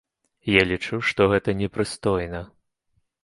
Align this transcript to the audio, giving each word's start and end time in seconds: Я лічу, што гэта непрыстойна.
Я 0.51 0.61
лічу, 0.69 0.99
што 1.09 1.27
гэта 1.33 1.55
непрыстойна. 1.61 2.41